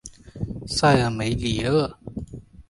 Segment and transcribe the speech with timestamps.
[0.65, 1.99] 塞尔梅里厄。